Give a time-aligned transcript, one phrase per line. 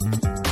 [0.00, 0.45] うん。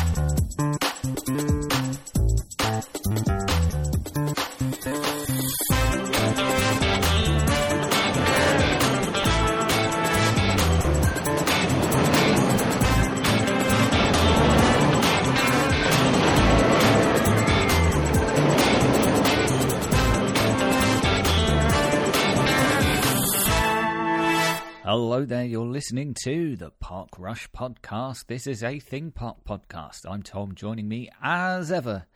[25.84, 28.24] Listening to the Park Rush podcast.
[28.26, 30.06] This is a Thing Park podcast.
[30.08, 30.54] I'm Tom.
[30.54, 32.06] Joining me, as ever,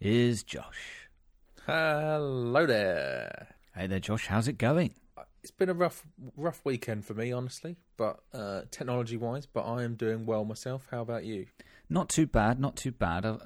[0.00, 1.08] is Josh.
[1.64, 3.54] Hello there.
[3.76, 4.26] Hey there, Josh.
[4.26, 4.94] How's it going?
[5.40, 6.04] It's been a rough,
[6.36, 9.46] rough weekend for me, honestly, but uh, technology-wise.
[9.46, 10.88] But I am doing well myself.
[10.90, 11.46] How about you?
[11.88, 13.24] Not too bad, not too bad.
[13.24, 13.38] Uh,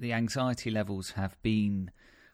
[0.00, 1.92] the anxiety levels have been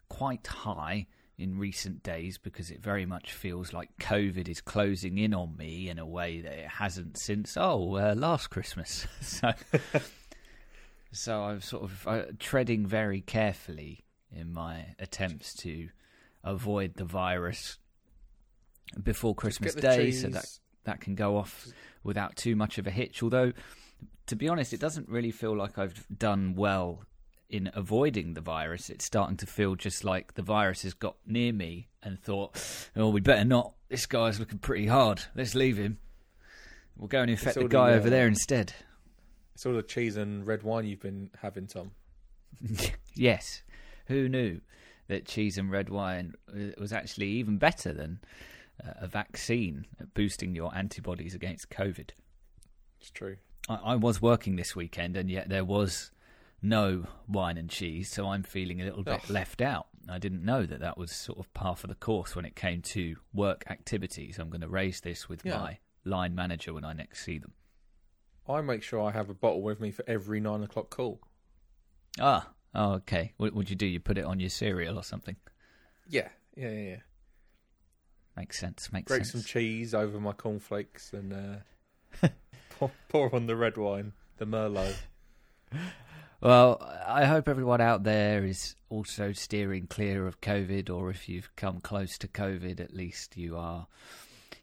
[0.09, 1.05] quite high
[1.39, 5.89] in recent days because it very much feels like COVID is closing in on me
[5.89, 9.07] in a way that it hasn't since oh uh, last Christmas.
[9.21, 9.53] so,
[11.11, 14.03] so I'm sort of uh, treading very carefully
[14.35, 15.89] in my attempts to
[16.43, 17.77] avoid the virus
[19.01, 20.45] before Christmas Day, so that
[20.83, 21.67] that can go off
[22.03, 23.23] without too much of a hitch.
[23.23, 23.53] Although,
[24.27, 27.05] to be honest, it doesn't really feel like I've done well
[27.49, 28.89] in avoiding the virus.
[28.89, 32.55] It's starting to feel just like the virus has got near me and thought,
[32.95, 33.73] "Oh, we better not.
[33.89, 35.23] This guy's looking pretty hard.
[35.35, 35.97] Let's leave him.
[36.95, 38.73] We'll go and infect the the, guy uh, over there instead."
[39.55, 41.91] It's all the cheese and red wine you've been having, Tom.
[43.15, 43.63] yes,
[44.05, 44.61] who knew
[45.07, 48.19] that cheese and red wine uh, was actually even better than
[48.81, 52.11] uh, a vaccine at boosting your antibodies against COVID?
[53.01, 53.37] It's true.
[53.67, 56.11] I, I was working this weekend, and yet there was
[56.61, 59.29] no wine and cheese, so I'm feeling a little bit Ugh.
[59.29, 59.87] left out.
[60.09, 62.81] I didn't know that that was sort of par for the course when it came
[62.83, 64.39] to work activities.
[64.39, 65.57] I'm going to raise this with Yeah.
[65.57, 67.53] my line manager when I next see them.
[68.47, 71.21] I make sure I have a bottle with me for every nine o'clock call.
[72.19, 73.33] Ah, oh, okay.
[73.37, 73.85] What would you do?
[73.85, 75.35] You put it on your cereal or something?
[76.07, 76.89] Yeah, yeah, yeah.
[76.89, 76.95] yeah.
[78.35, 78.91] Makes sense.
[78.91, 79.31] Makes Grate sense.
[79.31, 81.33] some cheese over my cornflakes and
[82.23, 82.27] uh,
[82.71, 84.95] pour, pour on the red wine, the Merlot.
[86.41, 91.53] Well, I hope everyone out there is also steering clear of COVID, or if you've
[91.57, 93.87] come close to COVID, at least you are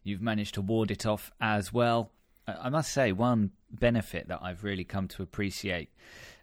[0.02, 2.12] you've managed to ward it off as well.
[2.48, 5.90] I must say, one benefit that I've really come to appreciate.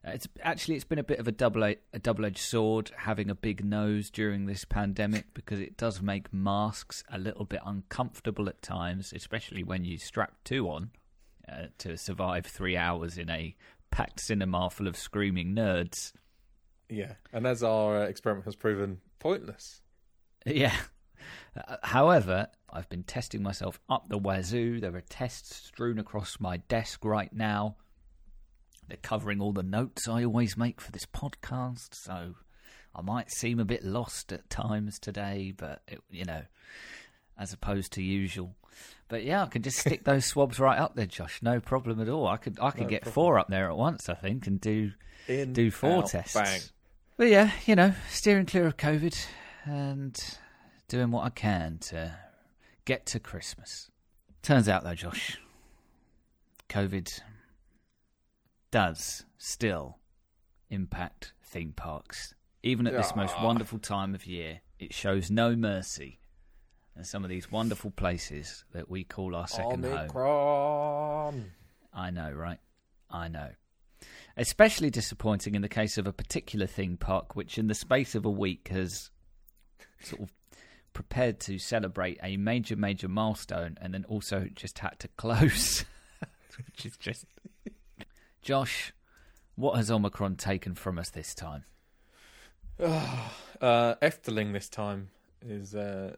[0.06, 3.32] uh, It's actually it's been a bit of a double a double edged sword having
[3.32, 8.48] a big nose during this pandemic because it does make masks a little bit uncomfortable
[8.50, 10.92] at times, especially when you strap two on
[11.52, 13.56] uh, to survive three hours in a
[13.94, 16.14] packed cinema full of screaming nerds.
[16.90, 19.82] Yeah, and as our uh, experiment has proven, pointless.
[20.48, 20.76] Yeah.
[21.56, 24.80] Uh, However, I've been testing myself up the wazoo.
[24.80, 27.78] There are tests strewn across my desk right now.
[28.88, 32.34] They're covering all the notes I always make for this podcast, so
[32.96, 36.42] I might seem a bit lost at times today, but it, you know,
[37.38, 38.56] as opposed to usual.
[39.14, 41.40] But yeah, I can just stick those swabs right up there, Josh.
[41.44, 42.26] No problem at all.
[42.28, 43.14] I could I could No get problem.
[43.14, 44.92] four up there at once, I think, and do
[45.28, 46.34] In, do four out, tests.
[46.34, 46.60] Bang.
[47.16, 49.16] But yeah, you know, steering clear of COVID
[49.66, 50.20] and
[50.88, 52.16] doing what I can to
[52.86, 53.92] get to Christmas.
[54.42, 55.38] Turns out, though, Josh,
[56.70, 57.22] COVID
[58.72, 60.00] does still
[60.72, 62.34] impact theme parks.
[62.64, 63.46] Even at this most Ah.
[63.46, 66.20] wonderful time of year, it shows no mercy.
[66.96, 69.94] And some of these wonderful places that we call our second home.
[69.94, 71.52] Omicron.
[71.94, 72.60] I know, right?
[73.10, 73.50] I know.
[74.38, 78.26] Especially disappointing in the case of a particular theme park, which in the space of
[78.26, 79.10] a week has
[80.02, 80.32] sort of
[80.94, 85.86] prepared to celebrate a major, major milestone and then also just had to close.
[86.58, 87.26] which is just.
[88.42, 88.94] Josh,
[89.56, 91.64] what has Omicron taken from us this time?
[93.62, 95.08] Uh, Efteling this time
[95.42, 96.18] is uh,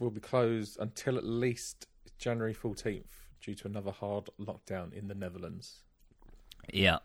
[0.00, 1.86] will be closed until at least
[2.18, 5.84] January fourteenth due to another hard lockdown in the Netherlands.
[6.72, 6.98] Yeah.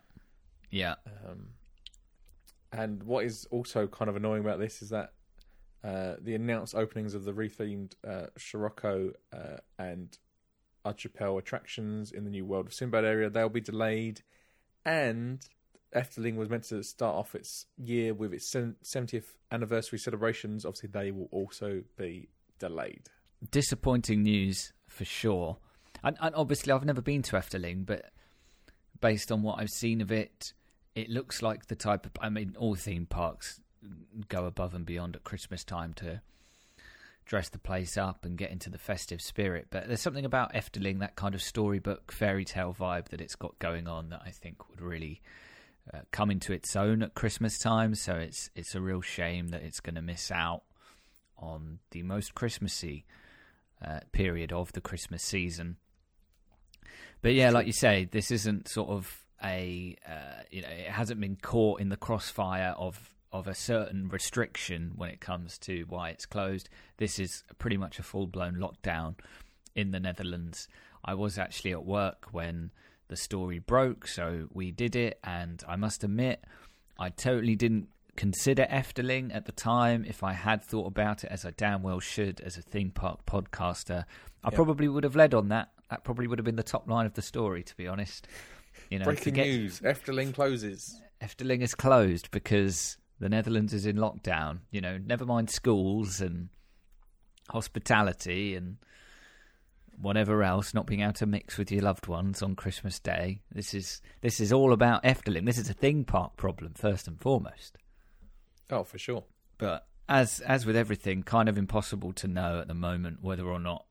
[0.70, 0.96] Yeah.
[1.06, 1.50] Um,
[2.72, 5.12] and what is also kind of annoying about this is that
[5.84, 10.18] uh, the announced openings of the rethemed uh, Sirocco uh, and
[10.84, 14.22] Archipel attractions in the new World of Sinbad area they'll be delayed,
[14.84, 15.40] and
[15.94, 20.64] Efteling was meant to start off its year with its seventieth anniversary celebrations.
[20.64, 23.08] Obviously, they will also be delayed.
[23.50, 25.58] disappointing news for sure.
[26.02, 28.06] And, and obviously, I've never been to Efteling, but
[29.00, 30.52] based on what I've seen of it,
[30.94, 32.12] it looks like the type of.
[32.20, 33.60] I mean, all theme parks
[34.28, 36.20] go above and beyond at Christmas time to
[37.24, 39.66] dress the place up and get into the festive spirit.
[39.70, 43.58] But there's something about Efteling, that kind of storybook fairy tale vibe that it's got
[43.58, 45.20] going on that I think would really
[45.92, 47.94] uh, come into its own at Christmas time.
[47.94, 50.62] So it's it's a real shame that it's going to miss out
[51.38, 53.04] on the most Christmassy
[53.84, 55.76] uh, period of the Christmas season.
[57.22, 61.20] But yeah, like you say, this isn't sort of a uh, you know it hasn't
[61.20, 66.10] been caught in the crossfire of of a certain restriction when it comes to why
[66.10, 66.68] it's closed.
[66.96, 69.16] This is pretty much a full blown lockdown
[69.74, 70.68] in the Netherlands.
[71.04, 72.70] I was actually at work when
[73.08, 76.44] the story broke, so we did it, and I must admit,
[76.98, 80.04] I totally didn't consider Efteling at the time.
[80.06, 83.26] If I had thought about it, as I damn well should, as a theme park
[83.26, 84.04] podcaster,
[84.42, 84.54] I Yep.
[84.54, 85.70] probably would have led on that.
[85.90, 88.26] That probably would have been the top line of the story, to be honest.
[88.90, 91.00] You know, Breaking forget- news: Efteling closes.
[91.20, 94.60] Efteling is closed because the Netherlands is in lockdown.
[94.70, 96.48] You know, never mind schools and
[97.50, 98.76] hospitality and
[99.98, 103.40] whatever else, not being able to mix with your loved ones on Christmas Day.
[103.50, 105.46] This is this is all about Efteling.
[105.46, 107.78] This is a theme park problem first and foremost.
[108.70, 109.24] Oh, for sure.
[109.58, 113.58] But as as with everything, kind of impossible to know at the moment whether or
[113.58, 113.86] not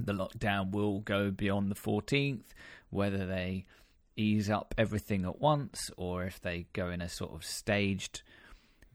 [0.00, 2.44] the lockdown will go beyond the 14th,
[2.90, 3.66] whether they
[4.16, 8.22] ease up everything at once, or if they go in a sort of staged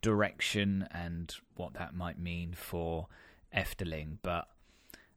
[0.02, 3.08] direction, and what that might mean for
[3.56, 4.18] Efteling.
[4.22, 4.48] But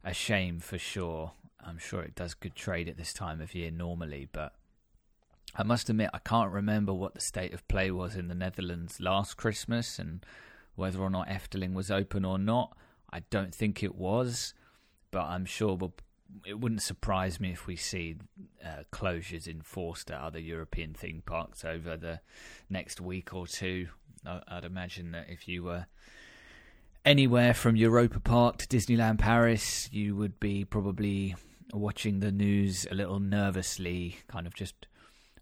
[0.03, 1.33] a shame for sure.
[1.63, 4.55] I'm sure it does good trade at this time of year normally, but
[5.55, 8.99] I must admit I can't remember what the state of play was in the Netherlands
[8.99, 10.25] last Christmas and
[10.75, 12.75] whether or not Efteling was open or not.
[13.11, 14.53] I don't think it was,
[15.11, 15.93] but I'm sure we'll,
[16.45, 18.15] it wouldn't surprise me if we see
[18.63, 22.21] uh, closures enforced at other European theme parks over the
[22.69, 23.87] next week or two.
[24.25, 25.87] I- I'd imagine that if you were
[27.03, 31.35] anywhere from Europa Park to Disneyland Paris, you would be probably
[31.73, 34.87] watching the news a little nervously, kind of just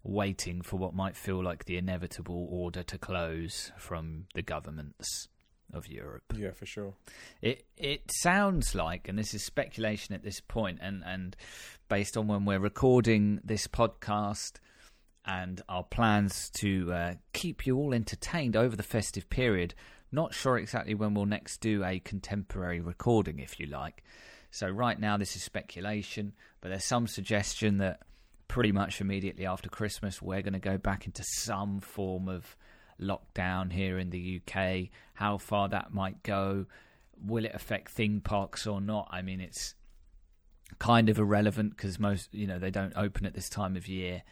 [0.02, 5.28] waiting for what might feel like the inevitable order to close from the governments
[5.72, 6.24] of Europe.
[6.36, 6.94] Yeah, for sure.
[7.42, 11.36] It it sounds like, and this is speculation at this point, and and
[11.88, 14.54] based on when we're recording this podcast
[15.24, 19.74] and our plans to uh, keep you all entertained over the festive period.
[20.12, 24.02] Not sure exactly when we'll next do a contemporary recording, if you like.
[24.50, 28.00] So right now this is speculation, but there's some suggestion that
[28.50, 32.56] pretty much immediately after Christmas we're going to go back into some form of
[33.00, 34.88] lockdown here in the UK.
[35.14, 36.66] How far that might go,
[37.24, 39.06] will it affect theme parks or not?
[39.08, 39.76] I mean, it's
[40.80, 44.24] kind of irrelevant because most, you know, they don't open at this time of year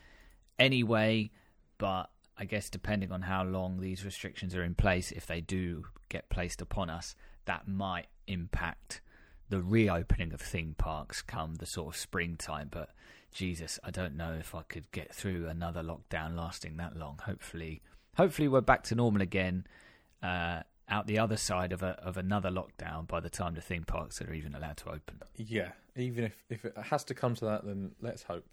[0.59, 1.31] anyway.
[1.79, 5.85] But I guess depending on how long these restrictions are in place, if they do
[6.09, 9.01] get placed upon us, that might impact
[9.49, 12.67] the reopening of theme parks come the sort of springtime.
[12.69, 12.91] But
[13.33, 17.19] Jesus, I don't know if I could get through another lockdown lasting that long.
[17.25, 17.83] Hopefully,
[18.17, 19.67] hopefully we're back to normal again.
[20.23, 23.85] Uh, out the other side of a of another lockdown by the time the theme
[23.85, 25.21] parks are even allowed to open.
[25.37, 28.47] Yeah, even if if it has to come to that, then let's hope.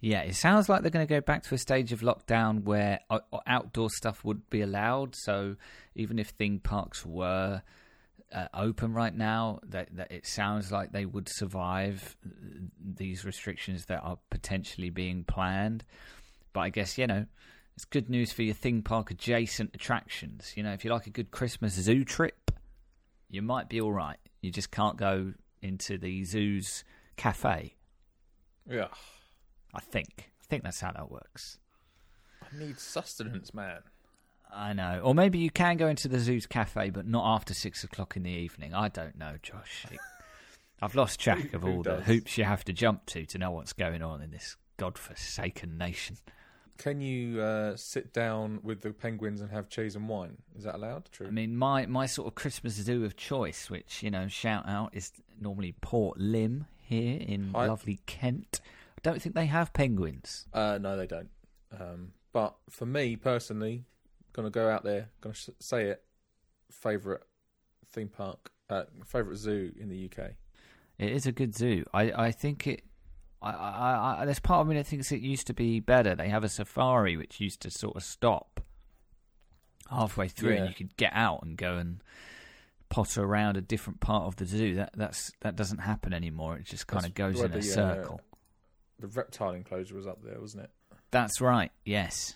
[0.00, 3.00] Yeah, it sounds like they're going to go back to a stage of lockdown where
[3.46, 5.14] outdoor stuff would be allowed.
[5.14, 5.56] So
[5.94, 7.62] even if theme parks were
[8.32, 12.16] uh, open right now, that, that it sounds like they would survive
[12.82, 15.84] these restrictions that are potentially being planned.
[16.52, 17.26] But I guess you know
[17.76, 20.52] it's good news for your theme park adjacent attractions.
[20.56, 22.50] You know, if you like a good Christmas zoo trip,
[23.28, 24.18] you might be all right.
[24.42, 25.32] You just can't go
[25.62, 26.84] into the zoo's
[27.16, 27.74] cafe.
[28.68, 28.88] Yeah,
[29.74, 30.30] I think.
[30.42, 31.58] I think that's how that works.
[32.42, 33.80] I need sustenance, man.
[34.54, 35.00] I know.
[35.04, 38.22] Or maybe you can go into the zoo's cafe, but not after six o'clock in
[38.24, 38.74] the evening.
[38.74, 39.86] I don't know, Josh.
[40.82, 43.74] I've lost track of all the hoops you have to jump to to know what's
[43.74, 46.16] going on in this godforsaken nation.
[46.78, 50.38] Can you uh, sit down with the penguins and have cheese and wine?
[50.56, 51.10] Is that allowed?
[51.12, 51.26] True.
[51.26, 54.94] I mean, my, my sort of Christmas zoo of choice, which, you know, shout out,
[54.94, 57.66] is normally Port Lympne here in Hi.
[57.66, 58.60] lovely Kent.
[58.96, 60.46] I don't think they have penguins.
[60.54, 61.28] Uh, no, they don't.
[61.78, 63.84] Um, but for me personally,
[64.32, 66.02] gonna go out there, gonna sh- say it.
[66.70, 67.22] Favorite
[67.92, 70.30] theme park, uh, favorite zoo in the UK.
[70.98, 71.84] It is a good zoo.
[71.92, 72.82] I, I think it.
[73.42, 76.14] I, I, I, there's part of me that thinks it used to be better.
[76.14, 78.60] They have a safari which used to sort of stop
[79.90, 80.60] halfway through, Yeah.
[80.60, 82.02] and you could get out and go and
[82.90, 84.74] potter around a different part of the zoo.
[84.76, 86.56] That that's that doesn't happen anymore.
[86.56, 88.20] It just kind of goes in a the, uh, circle.
[88.98, 90.70] The reptile enclosure was up there, wasn't it?
[91.10, 91.72] That's right.
[91.84, 92.34] Yes,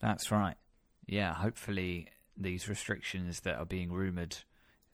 [0.00, 0.56] that's right.
[1.08, 1.34] Yeah.
[1.34, 4.36] Hopefully, these restrictions that are being rumored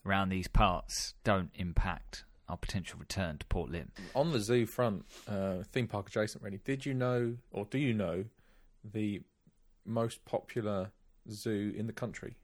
[0.06, 4.04] around these parts don't impact our potential return to Port Lympne.
[4.14, 6.61] On the zoo front, uh, theme park adjacent, really.
[6.64, 8.25] Did you know, or do you know,
[8.85, 9.23] the
[9.85, 10.90] most popular
[11.30, 12.37] zoo in the country?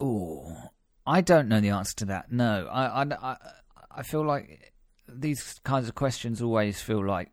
[0.00, 0.70] Oh,
[1.06, 2.30] I don't know the answer to that.
[2.30, 3.36] No, I, I, I,
[3.90, 4.72] I feel like
[5.08, 7.30] these kinds of questions always feel like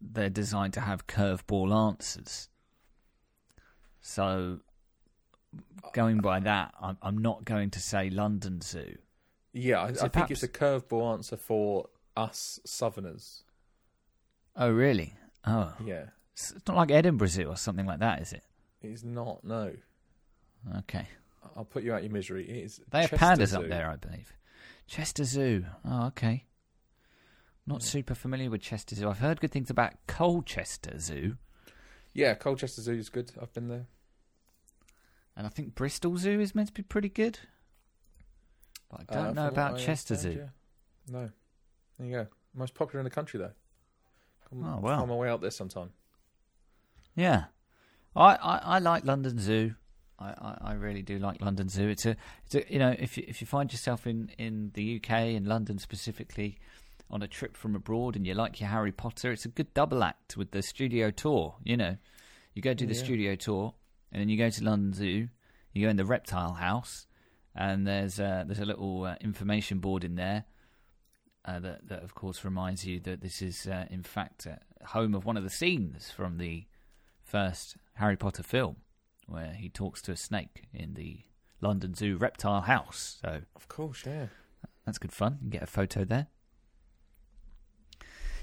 [0.00, 2.48] they're designed to have curveball answers.
[4.02, 4.58] So,
[5.94, 8.96] going by that, I'm, I'm not going to say London Zoo.
[9.52, 13.42] Yeah, I, I think it's a curveball answer for us Southerners.
[14.56, 15.14] Oh, really?
[15.46, 18.42] Oh, Yeah, it's not like Edinburgh Zoo or something like that, is it?
[18.82, 19.44] it's not.
[19.44, 19.72] No,
[20.78, 21.06] Okay.
[21.56, 22.48] I'll put you out your misery.
[22.48, 22.80] It is.
[22.90, 23.58] They have pandas Zoo.
[23.58, 24.32] up there, I believe.
[24.86, 25.64] Chester Zoo.
[25.84, 26.44] Oh, okay.
[27.66, 27.88] Not Yeah.
[27.88, 29.08] super familiar with Chester Zoo.
[29.08, 31.36] I've heard good things about Colchester Zoo,
[32.14, 33.32] Yeah, Colchester Zoo is good.
[33.40, 33.86] I've been there.
[35.36, 37.38] and I think Bristol Zoo is meant to be pretty good.
[38.90, 40.32] But I don't Uh, know about Chester Zoo.
[40.38, 40.48] yeah.
[41.08, 41.30] No.
[41.98, 42.26] There you go.
[42.54, 43.52] Most popular in the country, though.
[44.50, 44.98] Come, Oh, wow.
[44.98, 45.90] Find my way out there sometime.
[47.14, 47.44] Yeah,
[48.14, 49.74] I, I, I like London Zoo.
[50.18, 51.88] I, I, I really do like London Zoo.
[51.88, 54.96] It's a, it's a you know if you, if you find yourself in, in the
[55.02, 56.58] UK in London specifically
[57.12, 60.02] on a trip from abroad and you like your Harry Potter, it's a good double
[60.02, 61.56] act with the studio tour.
[61.62, 61.96] You know,
[62.54, 63.04] you go do the Yeah.
[63.04, 63.74] studio tour
[64.10, 65.28] and then you go to London Zoo.
[65.72, 67.06] You go in the reptile house
[67.54, 70.44] and there's uh, there's a little uh, information board in there.
[71.44, 75.12] Uh, that, that of course reminds you that this is uh, in fact uh, home
[75.14, 76.64] of one of the scenes from the
[77.24, 78.76] first Harry Potter film,
[79.26, 81.20] where he talks to a snake in the
[81.60, 83.18] London Zoo reptile house.
[83.22, 84.26] So Of course, yeah.
[84.86, 85.32] that's good fun.
[85.34, 86.28] You can get a photo there.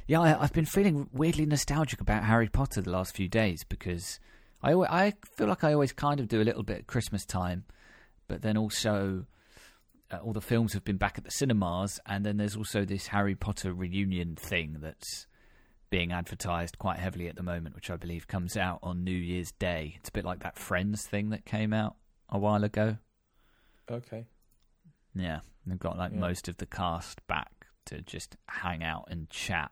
[0.09, 4.19] Yeah, I, I've been feeling weirdly nostalgic about Harry Potter the last few days because
[4.63, 7.65] I, I feel like I always kind of do a little bit at Christmas time,
[8.27, 9.27] but then also
[10.11, 13.05] uh, all the films have been back at the cinemas, and then there's also this
[13.05, 15.27] Harry Potter reunion thing that's
[15.91, 19.51] being advertised quite heavily at the moment, which I believe comes out on New Year's
[19.51, 19.93] Day.
[19.99, 21.97] It's a bit like that Friends thing that came out
[22.29, 22.97] a while ago.
[23.91, 24.25] Okay.
[25.13, 26.19] Yeah, they've got like Yeah.
[26.19, 29.69] most of the cast back to just hang out and chat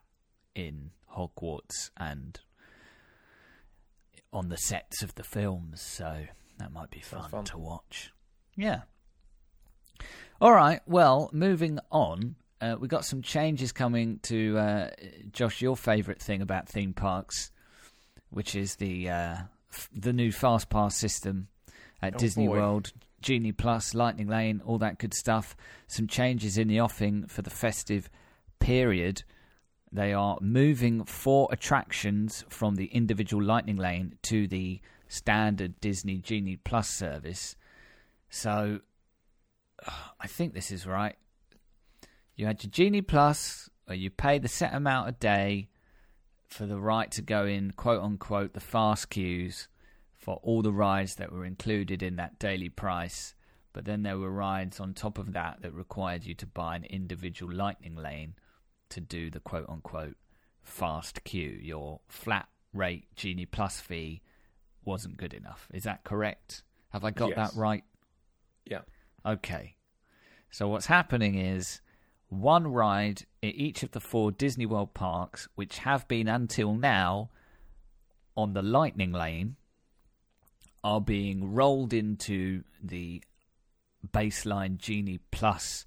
[0.57, 2.39] in Hogwarts and
[4.33, 5.81] on the sets of the films.
[5.81, 6.25] So
[6.59, 7.43] that might be fun, fun.
[7.45, 8.11] to watch.
[8.55, 8.81] Yeah.
[10.41, 10.81] All right.
[10.85, 12.35] Well, moving on.
[12.59, 14.89] Uh, we got some changes coming to uh,
[15.31, 15.61] Josh.
[15.61, 17.51] Your favourite thing about theme parks,
[18.31, 19.35] which is the uh,
[19.71, 21.47] f- the new fast pass system
[22.01, 22.53] at Oh, Disney boy.
[22.57, 25.55] World, Genie Plus, Lightning Lane, all that good stuff.
[25.87, 28.09] Some changes in the offing for the festive
[28.59, 29.23] period.
[29.91, 36.57] They are moving four attractions from the individual Lightning Lane to the standard Disney Genie
[36.57, 37.55] Plus service.
[38.29, 38.81] So,
[40.19, 41.15] I think this is right.
[42.35, 45.69] You had your Genie Plus, where you pay the set amount a day
[46.47, 49.67] for the right to go in, quote unquote, the fast queues
[50.13, 53.33] for all the rides that were included in that daily price.
[53.73, 56.83] But then there were rides on top of that that required you to buy an
[56.85, 58.35] individual lightning lane
[58.89, 60.15] to do the quote unquote
[60.63, 61.59] fast queue.
[61.61, 64.21] Your flat rate Genie Plus fee
[64.85, 65.67] wasn't good enough.
[65.73, 66.63] Is that correct?
[66.89, 67.51] Have I got Yes.
[67.53, 67.83] that right?
[68.65, 68.81] Yeah.
[69.25, 69.75] Okay.
[70.49, 71.81] So what's happening is
[72.29, 77.29] one ride at each of the four Disney World parks, which have been until now
[78.35, 79.55] on the Lightning Lane,
[80.83, 83.21] are being rolled into the
[84.07, 85.85] baseline Genie Plus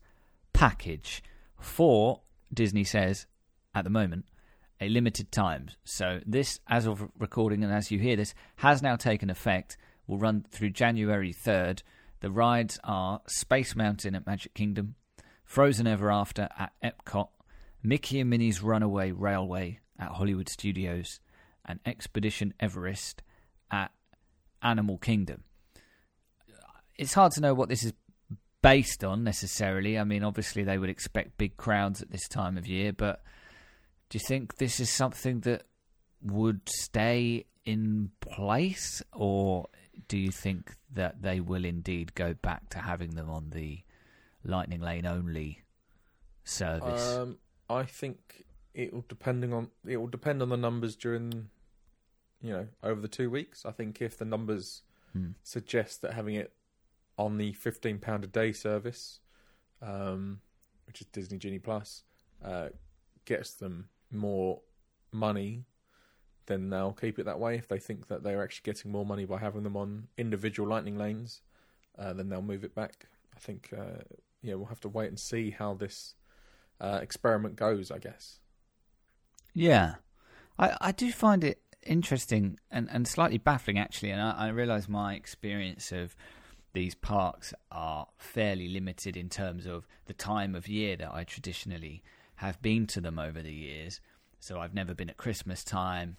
[0.53, 1.23] package
[1.59, 2.21] for
[2.53, 3.27] Disney says
[3.75, 4.27] at the moment
[4.81, 5.69] a limited time.
[5.85, 9.77] So this, as of recording and as you hear this, has now taken effect.
[10.07, 11.83] Will run through January third.
[12.21, 14.97] The rides are Space Mountain at Magic Kingdom,
[15.45, 17.29] Frozen Ever After at Epcot,
[17.83, 21.21] Mickey and Minnie's Runaway Railway at Hollywood Studios,
[21.65, 23.23] and Expedition Everest
[23.71, 23.93] at
[24.63, 25.45] Animal Kingdom.
[26.97, 27.93] It's hard to know what this is
[28.63, 29.99] based on necessarily.
[29.99, 33.23] I mean, obviously they would expect big crowds at this time of year, but
[34.09, 35.65] do you think this is something that
[36.23, 39.69] would stay in place, or
[40.09, 43.81] do you think that they will indeed go back to having them on the
[44.45, 45.63] Lightning Lane only
[46.45, 47.17] service?
[47.17, 47.39] Um,
[47.69, 51.49] I think it will depending on it will depend on the numbers during,
[52.43, 53.65] you know, over the two weeks.
[53.65, 55.31] I think if the numbers Hmm.
[55.43, 56.53] suggest that having it
[57.21, 59.21] on the fifteen pound a day service,
[59.83, 60.41] um,
[60.87, 62.03] which is Disney Genie Plus,
[62.43, 62.69] uh,
[63.27, 64.61] gets them more
[65.13, 65.67] money,
[66.47, 67.57] then they'll keep it that way.
[67.57, 70.97] If they think that they're actually getting more money by having them on individual lightning
[70.97, 71.43] lanes,
[71.99, 73.07] uh, then they'll move it back.
[73.37, 74.03] I think uh,
[74.43, 76.15] yeah, we'll have to wait and see how this
[76.81, 77.91] uh, experiment goes.
[77.91, 78.41] I guess.
[79.53, 79.97] Yeah,
[80.59, 84.89] I I do find it interesting and, and slightly baffling actually, and I, I realise
[84.89, 86.15] my experience of
[86.73, 92.03] these parks are fairly limited in terms of the time of year that I traditionally
[92.37, 94.01] have been to them over the years.
[94.39, 96.17] So I've never been at Christmas time.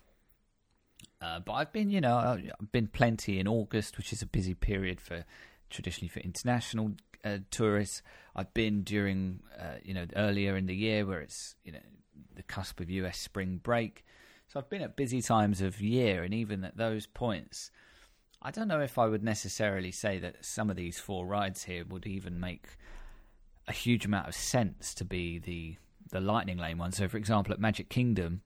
[1.20, 4.54] Uh, but I've been, you know, I've been plenty in August, which is a busy
[4.54, 5.26] period for
[5.70, 6.92] traditionally for international
[7.24, 8.02] uh, tourists.
[8.36, 11.80] I've been during, uh, you know, earlier in the year where it's, you know,
[12.36, 14.06] the cusp of US spring break.
[14.48, 17.72] So I've been at busy times of year, and even at those points,
[18.42, 21.86] I don't know if I would necessarily say that some of these four rides here
[21.88, 22.70] would even make
[23.68, 25.78] a huge amount of sense to be the
[26.10, 26.92] the lightning lane one.
[26.92, 28.42] So, for example, at Magic Kingdom,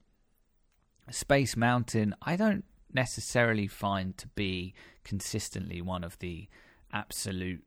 [1.10, 4.74] Space Mountain, I don't necessarily find to be
[5.04, 6.48] consistently one of the
[6.94, 7.64] absolute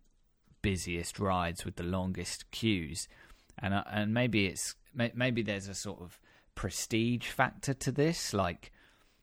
[0.62, 3.08] busiest rides with the longest queues,
[3.58, 6.20] and uh, and maybe it's maybe there's a sort of
[6.54, 8.70] prestige factor to this, like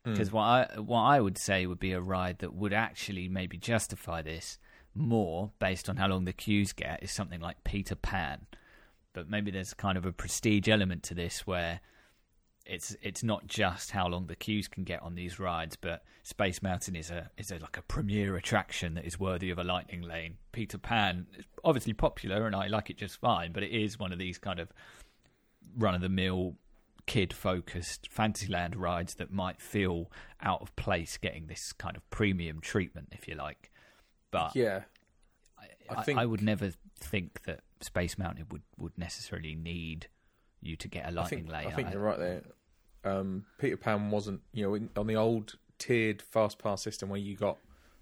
[0.06, 0.34] because mm.
[0.34, 4.22] what I what I would say would be a ride that would actually maybe justify
[4.22, 4.58] this
[4.94, 8.46] more based on how long the queues get is something like Peter Pan,
[9.14, 11.82] but maybe there's kind of a prestige element to this where
[12.66, 16.62] it's it's not just how long the queues can get on these rides, but Space
[16.64, 20.02] Mountain is a is a, like a premier attraction that is worthy of a lightning
[20.02, 20.38] lane.
[20.52, 24.12] Peter Pan is obviously popular, and I like it just fine, but it is one
[24.12, 24.70] of these kind of
[25.78, 26.56] run of the mill
[27.06, 32.62] kid focused Fantasyland rides that might feel out of place getting this kind of premium
[32.62, 33.72] treatment, if you like.
[34.32, 34.82] But yeah,
[35.58, 36.20] I, I, think...
[36.20, 40.08] I would never think that Space Mountain would, would necessarily need
[40.62, 42.42] you to get a lightning I think, I think you're right there.
[43.04, 47.20] Um, Peter Pan wasn't, you know, in, on the old tiered fast pass system where
[47.20, 47.58] you got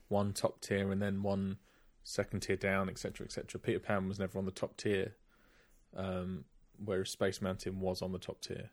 [0.07, 1.57] one top tier and then one
[2.03, 3.59] second tier down, etc., etc.
[3.59, 5.15] Peter Pan was never on the top tier,
[5.95, 6.45] um,
[6.83, 8.69] whereas Space Mountain was on the top tier.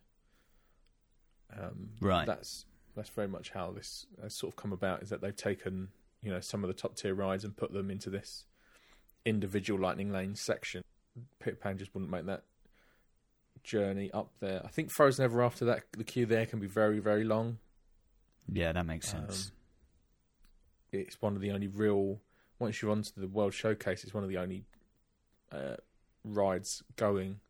[1.59, 2.27] Um, right.
[2.27, 2.65] That's
[2.97, 5.03] that's very much how this has sort of come about.
[5.03, 5.89] Is that they've taken
[6.23, 8.45] you know some of the top tier rides and put them into this
[9.25, 10.83] individual lightning lane section.
[11.39, 12.43] Peter Pan just wouldn't make that
[13.63, 14.63] journey up there.
[14.65, 17.59] I think Frozen Ever After that the queue there can be very very long.
[18.53, 19.53] Yeah, that makes sense.
[20.93, 22.21] Um, it's one of the only real
[22.61, 24.65] once you're onto the World Showcase, it's one of the only
[25.51, 25.77] uh,
[26.25, 27.41] rides going,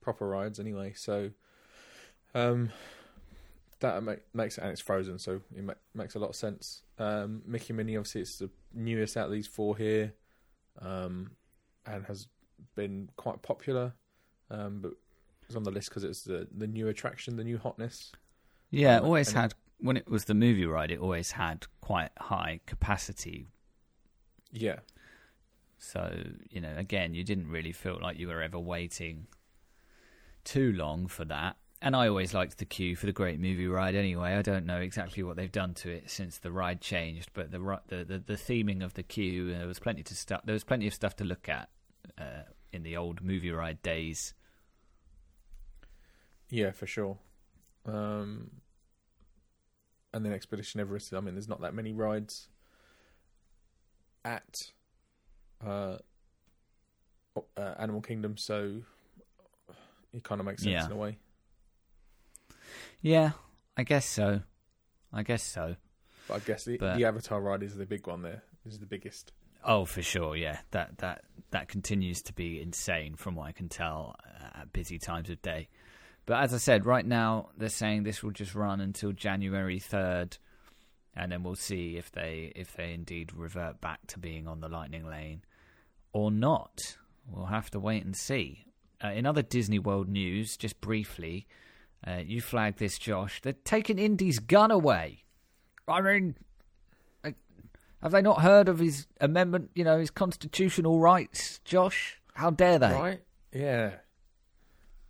[0.00, 0.94] proper rides anyway.
[0.96, 1.30] So,
[2.34, 2.70] um,
[3.84, 6.82] that make, makes it, and it's frozen, so it ma- makes a lot of sense.
[6.98, 10.14] Um, Mickey Minnie, obviously, it's the newest out of these four here,
[10.80, 11.30] um,
[11.86, 12.28] and has
[12.74, 13.92] been quite popular.
[14.50, 14.92] Um, but
[15.46, 18.12] it's on the list because it's the the new attraction, the new hotness.
[18.70, 20.90] Yeah, um, always had it, when it was the movie ride.
[20.90, 23.46] It always had quite high capacity.
[24.50, 24.80] Yeah.
[25.78, 29.26] So you know, again, you didn't really feel like you were ever waiting
[30.44, 33.94] too long for that and I always liked the queue for the Great Movie Ride.
[33.94, 37.50] Anyway, I don't know exactly what they've done to it since the ride changed, but
[37.50, 40.40] the the the, the theming of the queue there was plenty to stuff.
[40.46, 41.68] There was plenty of stuff to look at
[42.18, 44.32] uh, in the old movie ride days.
[46.48, 47.18] Yeah, for sure.
[47.84, 48.50] Um,
[50.14, 51.12] and then Expedition Everest.
[51.12, 52.48] I mean, there's not that many rides
[54.24, 54.70] at
[55.62, 55.98] uh,
[57.36, 58.80] uh, Animal Kingdom, so
[60.14, 60.86] it kind of makes sense yeah.
[60.86, 61.18] in a way.
[63.04, 63.32] Yeah,
[63.76, 64.40] I guess so.
[65.12, 65.76] I guess so.
[66.26, 68.42] But I guess the, but, the Avatar ride is the big one there.
[68.64, 69.32] Is the biggest.
[69.62, 70.34] Oh, for sure.
[70.36, 74.72] Yeah, that that that continues to be insane from what I can tell uh, at
[74.72, 75.68] busy times of day.
[76.24, 80.38] But as I said, right now they're saying this will just run until January third,
[81.14, 84.68] and then we'll see if they if they indeed revert back to being on the
[84.68, 85.42] Lightning Lane
[86.14, 86.96] or not.
[87.28, 88.64] We'll have to wait and see.
[89.04, 91.46] Uh, in other Disney World news, just briefly,
[92.06, 93.40] uh, you flagged this, Josh.
[93.42, 95.24] They're taking Indy's gun away.
[95.88, 96.36] I mean,
[98.04, 99.70] have they not heard of his amendment?
[99.74, 102.20] You know, his constitutional rights, Josh.
[102.34, 102.92] How dare they?
[102.92, 103.22] Right?
[103.50, 103.92] Yeah.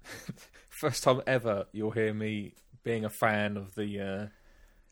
[0.69, 2.55] First time ever you'll hear me
[2.85, 4.27] being a fan of the uh,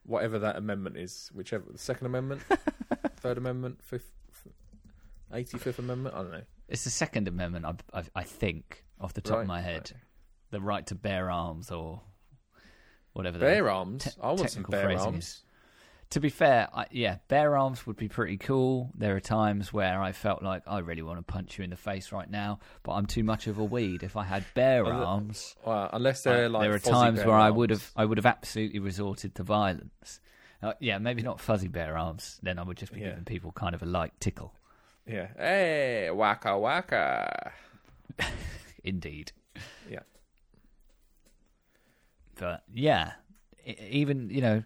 [0.05, 2.43] whatever that amendment is, whichever the Second Amendment,
[3.19, 4.11] Third Amendment, Fifth,
[5.33, 6.17] Eighty Fifth Amendment.
[6.17, 6.43] I don't know.
[6.69, 9.43] It's the Second Amendment, I, I, I think, off the top right.
[9.43, 9.93] of my head.
[9.95, 10.03] Right
[10.53, 12.01] the right to bear arms or
[13.13, 13.41] whatever.
[13.41, 14.05] Bear arms.
[14.05, 15.25] Te- I want some bear arms.
[15.25, 15.43] Is.
[16.11, 18.91] To be fair, I, yeah, bear arms would be pretty cool.
[18.95, 21.77] There are times where I felt like I really want to punch you in the
[21.77, 24.03] face right now, but I'm too much of a weed.
[24.03, 27.47] If I had bear arms, well, unless they're like there are times where arms.
[27.47, 30.21] I would have I would have absolutely resorted to violence.
[30.63, 32.39] Uh, yeah, maybe not fuzzy bear arms.
[32.43, 33.09] Then I would just be yeah.
[33.09, 34.55] giving people kind of a light tickle.
[35.07, 35.29] Yeah.
[35.37, 37.53] Hey, waka waka.
[38.85, 39.33] Indeed.
[39.91, 40.01] Yeah.
[42.43, 43.13] But yeah,
[43.89, 44.65] even you know,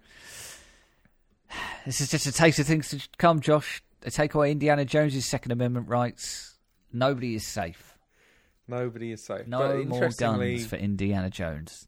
[1.85, 3.41] this is just a taste of things to come.
[3.41, 6.55] Josh, they take away Indiana Jones's Second Amendment rights.
[6.91, 7.99] Nobody is safe.
[8.67, 9.47] Nobody is safe.
[9.47, 11.87] No more guns for Indiana Jones.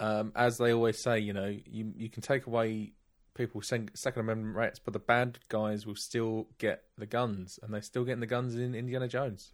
[0.00, 2.92] um, as they always say, you know, you you can take away
[3.34, 7.82] people's Second Amendment rights, but the bad guys will still get the guns, and they're
[7.82, 9.52] still getting the guns in Indiana Jones.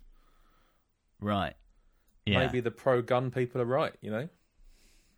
[1.21, 1.55] Right.
[2.25, 2.39] Yeah.
[2.39, 3.95] Maybe the pro-gun people are right.
[4.01, 4.29] You know.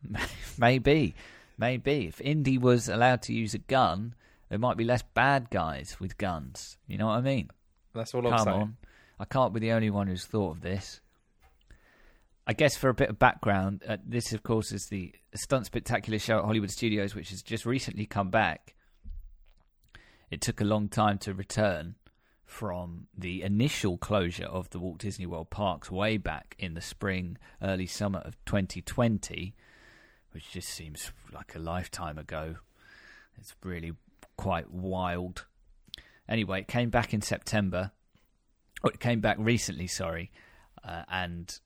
[0.58, 1.14] Maybe.
[1.58, 2.06] Maybe.
[2.06, 4.14] If Indy was allowed to use a gun,
[4.48, 6.78] there might be less bad guys with guns.
[6.86, 7.50] You know what I mean?
[7.94, 8.60] That's all I'm Come saying.
[8.60, 8.76] on.
[9.18, 11.00] I can't be the only one who's thought of this.
[12.46, 16.18] I guess for a bit of background, uh, this, of course, is the Stunt Spectacular
[16.18, 18.74] show at Hollywood Studios, which has just recently come back.
[20.30, 21.94] It took a long time to return
[22.44, 27.38] from the initial closure of the Walt Disney World parks way back in the spring,
[27.62, 29.54] early summer of 2020,
[30.34, 32.56] which just seems like a lifetime ago.
[33.38, 33.92] It's really
[34.36, 35.46] quite wild.
[36.28, 37.92] Anyway, it came back in September.
[38.82, 40.30] Oh, it came back recently, sorry,
[40.86, 41.58] uh, and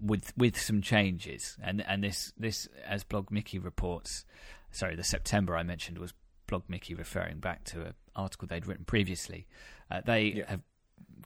[0.00, 1.56] with with some changes.
[1.62, 4.24] And and this this as Blog Mickey reports,
[4.70, 6.12] sorry, the September I mentioned was
[6.46, 9.46] Blog Mickey referring back to an article they'd written previously.
[9.90, 10.50] Uh, they Yeah.
[10.50, 10.60] have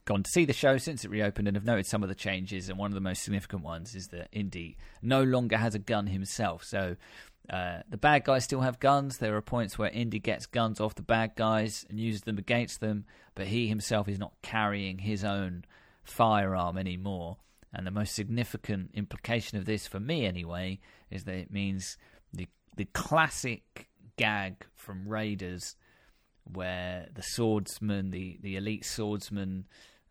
[0.05, 2.69] gone to see the show since it reopened and have noted some of the changes.
[2.69, 6.07] And one of the most significant ones is that Indy no longer has a gun
[6.07, 6.63] himself.
[6.63, 6.95] So
[7.49, 9.17] uh, the bad guys still have guns.
[9.17, 12.79] There are points where Indy gets guns off the bad guys and uses them against
[12.79, 15.65] them, but he himself is not carrying his own
[16.03, 17.37] firearm anymore.
[17.73, 20.79] And the most significant implication of this, for me anyway,
[21.09, 21.97] is that it means
[22.31, 25.75] the the classic gag from Raiders,
[26.51, 29.65] where the swordsman, the, the elite swordsman,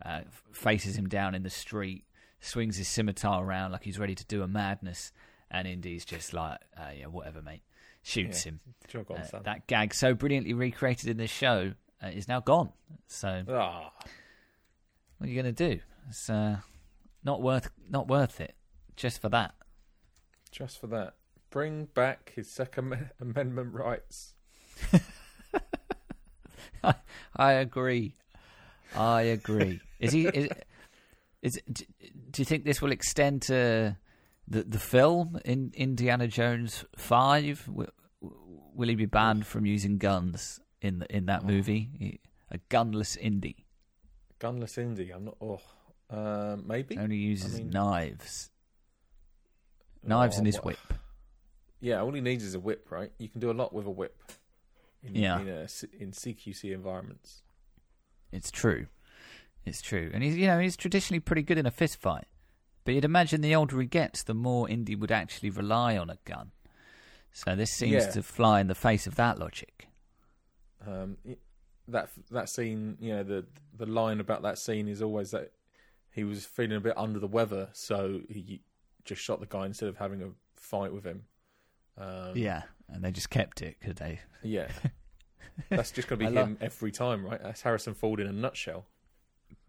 [0.05, 2.05] uh, faces him down in the street,
[2.41, 5.13] swings his scimitar around like he's ready to do a madness,
[5.51, 7.63] and Indy's just like, uh, yeah, whatever, mate,
[8.03, 8.53] shoots Yeah.
[8.53, 8.61] him.
[9.11, 12.73] On, Uh, that gag, so brilliantly recreated in this show, uh, is now gone.
[13.07, 13.93] So Ah,
[15.19, 15.81] what are you going to do?
[16.09, 16.59] It's uh,
[17.23, 18.57] not worth not worth it
[18.97, 19.55] just for that.
[20.51, 21.15] just for that.
[21.51, 24.35] Bring back his Second Amendment rights.
[27.37, 28.15] I agree.
[28.97, 29.81] I agree.
[30.01, 30.27] Is he?
[30.27, 30.49] Is,
[31.43, 31.85] is do
[32.43, 33.97] you think this will extend to
[34.49, 37.67] the the film in Indiana Jones Five?
[37.69, 37.89] Will,
[38.21, 42.21] will he be banned from using guns in the, in that movie?
[42.51, 43.65] A gunless Indy
[44.41, 45.11] Gunless Indy.
[45.11, 45.37] I'm not.
[45.41, 45.61] Oh,
[46.11, 46.99] uh, maybe.
[46.99, 48.51] only uses mean- knives,
[50.05, 50.95] knives Oh, and his what- whip.
[51.81, 53.11] Yeah, all he needs is a whip, right?
[53.19, 54.17] You can do a lot with a whip.
[55.03, 55.41] In, Yeah.
[55.41, 55.67] In, a,
[55.99, 57.43] in CQC environments.
[58.31, 58.87] It's true.
[59.65, 60.11] It's true.
[60.13, 62.27] And he's you know, he's traditionally pretty good in a fist fight.
[62.85, 66.19] But you'd imagine the older he gets, the more Indy would actually rely on a
[66.25, 66.51] gun.
[67.33, 68.11] So this seems Yeah.
[68.11, 69.87] to fly in the face of that logic.
[70.87, 71.17] Um,
[71.89, 75.53] that that scene, you know, the the line about that scene is always that
[76.11, 78.61] he was feeling a bit under the weather, so he
[79.05, 81.25] just shot the guy instead of having a fight with him.
[81.97, 84.21] Um, Yeah, and they just kept it because they.
[84.43, 84.69] yeah.
[85.69, 87.41] That's just going to I be lo- him every time, right?
[87.43, 88.87] That's Harrison Ford in a nutshell.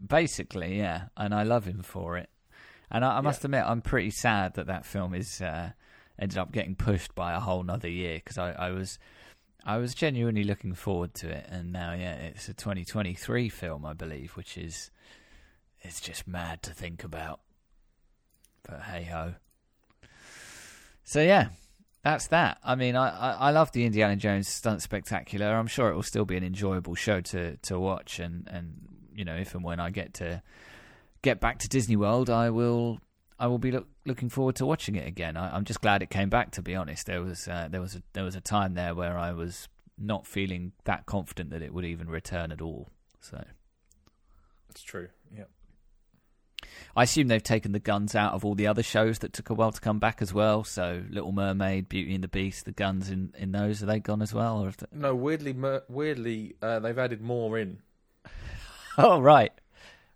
[0.05, 2.29] Basically, yeah, and I love him for it.
[2.89, 5.71] And I, I must admit, I'm pretty sad that that film is uh,
[6.17, 8.97] ended up getting pushed by a whole nother year because I, I was,
[9.65, 13.93] I was genuinely looking forward to it, and now, yeah, it's a 2023 film, I
[13.93, 14.89] believe, which is,
[15.81, 17.41] it's just mad to think about.
[18.67, 19.33] But hey ho.
[21.03, 21.49] So yeah,
[22.03, 22.57] that's that.
[22.63, 25.47] I mean, I, I, I love the Indiana Jones stunt spectacular.
[25.47, 28.73] I'm sure it will still be an enjoyable show to, to watch, and, and
[29.15, 30.41] you know, if and when I get to
[31.21, 32.99] get back to Disney World, I will
[33.39, 35.37] I will be look, looking forward to watching it again.
[35.37, 36.51] I, I'm just glad it came back.
[36.51, 39.17] To be honest, there was uh, there was a, there was a time there where
[39.17, 42.89] I was not feeling that confident that it would even return at all.
[43.21, 43.43] So
[44.69, 45.09] It's true.
[46.95, 49.53] I assume they've taken the guns out of all the other shows that took a
[49.53, 50.63] while to come back as well.
[50.63, 54.21] So Little Mermaid, Beauty and the Beast, the guns in, in those are they gone
[54.21, 54.63] as well?
[54.63, 54.85] Or they...
[54.91, 55.55] No, weirdly,
[55.89, 57.79] weirdly, uh, they've added more in.
[58.97, 59.51] oh right,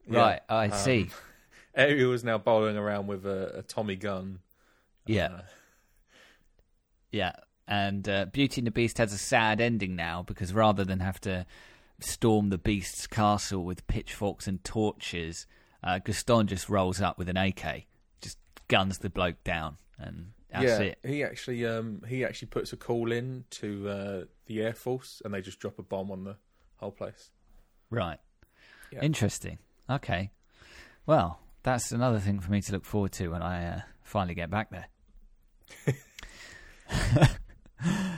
[0.10, 0.20] Yeah.
[0.20, 1.10] right, I Um, see.
[1.76, 4.40] Ariel is now bowling around with a, a Tommy gun.
[5.06, 5.28] Yeah.
[5.28, 5.42] Uh,
[7.12, 7.34] Yeah,
[7.68, 11.20] and uh, Beauty and the Beast has a sad ending now because rather than have
[11.22, 11.46] to
[12.00, 15.48] storm the Beast's castle with pitchforks and torches,
[15.88, 17.86] uh, Gaston just rolls up with an AK,
[18.20, 21.00] just guns the bloke down, and that's yeah, it.
[21.06, 25.34] he actually um, he actually puts a call in to uh, the Air Force, and
[25.34, 26.36] they just drop a bomb on the
[26.76, 27.32] whole place.
[27.90, 28.20] Right.
[28.92, 29.00] Yeah.
[29.02, 29.60] Interesting.
[29.90, 30.32] Okay.
[31.06, 34.50] Well, that's another thing for me to look forward to when I uh, finally get
[34.50, 34.88] back there.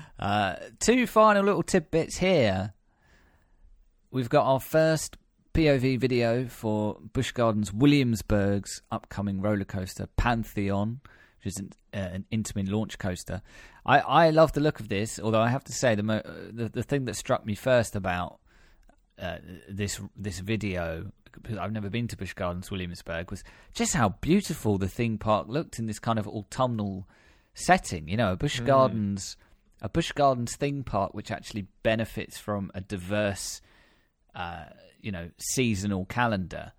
[0.19, 2.73] uh, two final little tidbits here.
[4.09, 5.17] We've got our first
[5.59, 11.01] POV video for Busch Gardens Williamsburg's upcoming roller coaster, Pantheon,
[11.37, 13.41] which is an, uh, an Intamin launch coaster.
[13.85, 16.69] I, I love the look of this, although I have to say the mo- the,
[16.69, 18.39] the thing that struck me first about
[19.21, 23.43] uh, this this video because I've never been to Busch Gardens Williamsburg was
[23.73, 27.05] just how beautiful the theme park looked in this kind of autumnal
[27.53, 28.07] setting.
[28.07, 28.65] You know, a Busch Mm.
[28.65, 29.35] Gardens
[29.81, 33.59] a Busch Gardens theme park which actually benefits from a diverse,
[34.35, 34.65] uh,
[35.01, 36.73] you know, seasonal calendar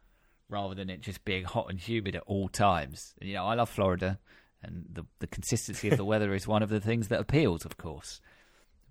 [0.49, 3.15] rather than it just being hot and humid at all times.
[3.21, 4.19] You know, I love Florida,
[4.63, 7.77] and the the consistency of the weather is one of the things that appeals, of
[7.77, 8.21] course.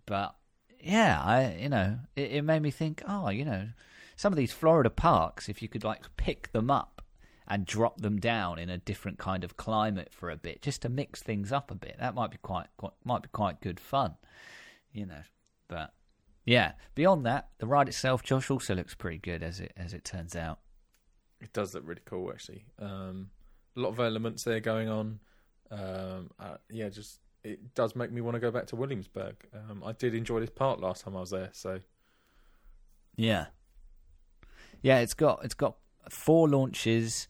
[0.06, 0.36] But
[0.80, 3.70] yeah, I you know, it, it made me think, oh, you know,
[4.16, 7.02] some of these Florida parks, if you could like pick them up
[7.48, 10.90] and drop them down in a different kind of climate for a bit, just to
[10.90, 14.16] mix things up a bit, that might be quite, quite might be quite good fun,
[14.92, 15.22] you know.
[15.68, 15.94] But
[16.50, 20.04] yeah, beyond that, the ride itself, Josh, also looks pretty good as it as it
[20.04, 20.58] turns out.
[21.40, 22.66] It does look really cool, actually.
[22.80, 23.30] Um,
[23.78, 25.20] a lot of elements there going on.
[25.70, 29.36] Um, uh, yeah, just it does make me want to go back to Williamsburg.
[29.54, 31.82] Um, I did enjoy this part last time I was there, so
[33.16, 33.46] Yeah,
[34.82, 35.02] yeah.
[35.02, 35.76] It's got it's got
[36.10, 37.28] four launches.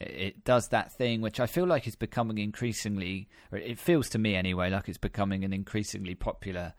[0.00, 4.08] It, it does that thing which I feel like is becoming increasingly, or it feels
[4.08, 6.72] to me anyway, like it's becoming an increasingly popular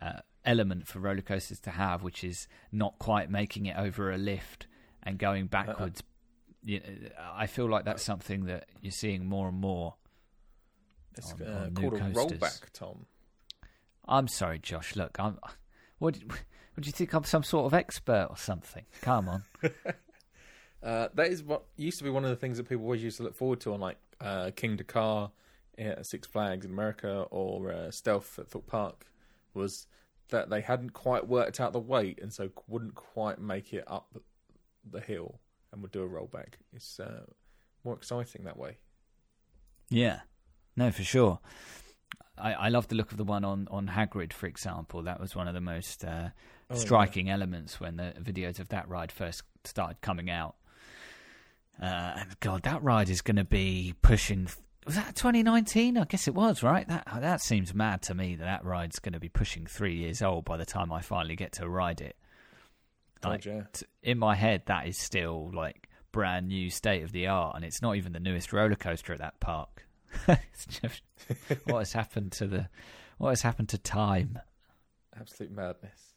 [0.00, 4.18] uh, element for roller coasters to have, which is not quite making it over a
[4.18, 4.66] lift
[5.02, 6.02] and going backwards.
[6.62, 6.80] You
[7.34, 9.94] I feel like that's something that you're seeing more and more.
[11.16, 13.06] it's On- uh, on called a rollback, Tom.
[14.06, 14.96] I'm sorry, Josh.
[14.96, 15.38] Look, I'm.
[15.98, 17.12] What, what do you think?
[17.12, 18.84] I'm some sort of expert or something?
[19.02, 19.42] Come on.
[20.82, 23.16] Uh, that is what used to be one of the things that people always used
[23.16, 25.30] to look forward to on like uh, Kingda Ka
[25.78, 29.06] at Six Flags in America or uh, Stealth at Thorpe Park
[29.54, 29.86] was
[30.34, 34.14] that they hadn't quite worked out the weight and so wouldn't quite make it up
[34.88, 35.40] the hill
[35.72, 36.54] and would do a rollback.
[36.72, 37.22] It's uh,
[37.84, 38.78] more exciting that way.
[39.90, 40.20] Yeah,
[40.76, 41.38] no, for sure.
[42.36, 45.02] I, I love the look of the one on, on Hagrid, for example.
[45.02, 46.30] That was one of the most uh,
[46.70, 46.80] Oh, yeah.
[46.80, 50.56] striking elements when the videos of that ride first started coming out.
[51.80, 51.84] Uh,
[52.18, 54.48] and God, that ride is going to be pushing.
[54.84, 55.96] Was that 2019?
[55.96, 56.86] I guess it was, right?
[56.88, 60.20] That that seems mad to me that that ride's going to be pushing three years
[60.20, 62.16] old by the time I finally get to ride it.
[63.22, 63.62] Like, yeah.
[63.72, 67.64] t- in my head, that is still like brand new, state of the art, and
[67.64, 69.86] it's not even the newest roller coaster at that park.
[70.28, 71.02] It's just-
[71.64, 72.68] what has happened to the
[73.18, 74.38] what has happened to time?
[75.18, 76.14] Absolute madness.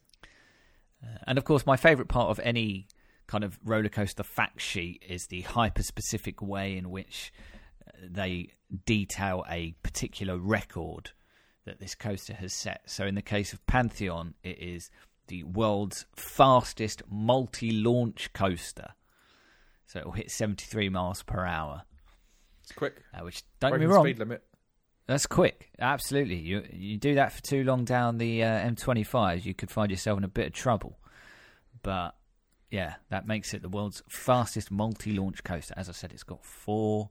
[1.04, 2.88] Uh, and of course, my favourite part of any
[3.28, 7.32] kind of roller coaster fact sheet is the hyper specific way in which
[8.04, 8.54] they
[8.86, 11.12] detail a particular record
[11.66, 12.82] that this coaster has set.
[12.86, 14.90] So, in the case of Pantheon, it is
[15.28, 18.94] the world's fastest multi launch coaster.
[19.86, 21.84] So, it will hit 73 miles per hour,
[22.64, 23.02] It's quick.
[23.14, 24.44] uh, which, don't get me wrong, speed limit.
[25.08, 25.70] that's quick.
[25.80, 26.36] Absolutely.
[26.38, 30.18] You you do that for too long down the uh, M25, you could find yourself
[30.18, 31.00] in a bit of trouble.
[31.84, 32.16] But
[32.72, 35.74] yeah, that makes it the world's fastest multi-launch coaster.
[35.78, 37.10] As I said, it's got four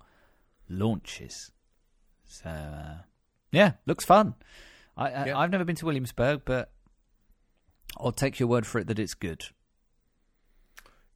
[0.68, 1.52] launches.
[2.28, 3.02] So uh,
[3.52, 4.34] yeah, looks fun.
[4.96, 5.38] I, I Yeah.
[5.38, 6.70] I've never been to Williamsburg, but
[7.98, 9.46] I'll take your word for it that it's good.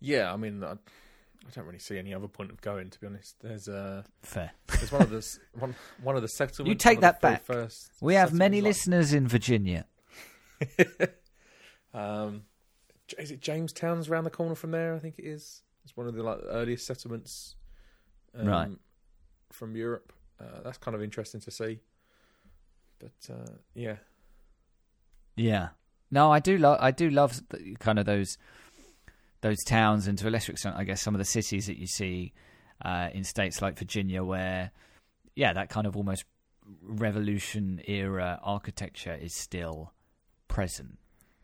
[0.00, 2.90] Yeah, I mean, I, I don't really see any other point of going.
[2.90, 4.52] To be honest, there's uh, Fair.
[4.68, 6.68] there's one of the one one of the settlements.
[6.68, 7.44] You take one of the that back.
[7.44, 9.86] First We have many listeners in Virginia.
[11.94, 12.42] um,
[13.18, 14.94] is it Jamestown's around the corner from there?
[14.94, 15.62] I think it is.
[15.84, 17.56] It's one of the like earliest settlements,
[18.38, 18.70] um, Right.
[19.52, 20.12] From Europe.
[20.40, 21.80] Uh, that's kind of interesting to see.
[22.98, 23.96] But uh, yeah,
[25.36, 25.68] Yeah.
[26.10, 28.36] No, I do love I do love the, kind of those
[29.42, 31.86] those towns and to a lesser extent I guess some of the cities that you
[31.86, 32.34] see
[32.84, 34.70] uh, in states like Virginia where
[35.36, 36.24] yeah, that kind of almost
[36.82, 39.92] revolution era architecture is still
[40.48, 40.98] present.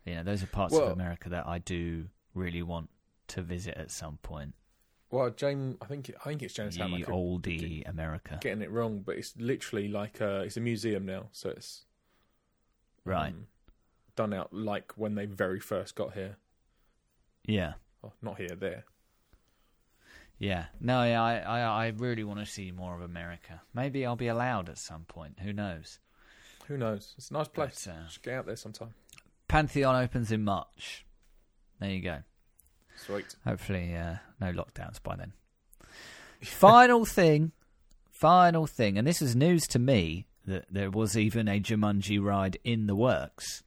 [0.05, 2.89] You know, those are parts Well- of America that I do really want
[3.29, 4.53] to visit at some point.
[5.11, 6.91] Well, James, I think I think it's Jamestown.
[6.91, 7.03] Ye
[7.41, 8.37] be America.
[8.41, 11.85] getting it wrong, but it's literally like a, it's a museum now, so it's
[13.05, 13.27] Right.
[13.29, 13.47] um,
[14.15, 16.37] done out like when they very first got here.
[17.45, 17.73] Yeah.
[18.03, 18.83] Oh, not here, there.
[20.39, 23.61] Yeah, no, yeah, I, I, I really want to see more of America.
[23.73, 25.39] Maybe I'll be allowed at some point.
[25.41, 25.97] Who knows?
[26.67, 27.15] Who knows?
[27.17, 27.85] It's a nice place.
[27.85, 28.93] But, uh, Just get out there sometime.
[29.47, 31.05] Pantheon opens in March.
[31.79, 32.19] There you go.
[32.97, 33.35] Sweet.
[33.45, 35.33] Hopefully, uh, no lockdowns by then.
[36.41, 37.51] Final thing,
[38.11, 42.57] final thing, and this is news to me that there was even a Jumanji ride
[42.63, 43.63] in the works.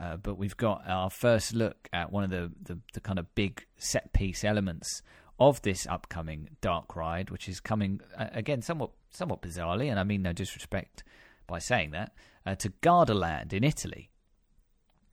[0.00, 3.32] Uh, but we've got our first look at one of the, the, the kind of
[3.34, 5.02] big set piece elements
[5.38, 10.04] of this upcoming dark ride, which is coming uh, again somewhat somewhat bizarrely, and I
[10.04, 11.04] mean no disrespect
[11.46, 12.12] by saying that,
[12.46, 14.10] uh, to Gardaland in Italy.